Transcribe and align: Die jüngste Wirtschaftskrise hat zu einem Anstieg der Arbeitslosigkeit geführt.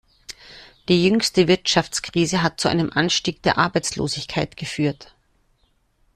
Die 0.89 1.03
jüngste 1.05 1.47
Wirtschaftskrise 1.47 2.41
hat 2.41 2.59
zu 2.59 2.69
einem 2.69 2.91
Anstieg 2.91 3.43
der 3.43 3.59
Arbeitslosigkeit 3.59 4.57
geführt. 4.57 5.13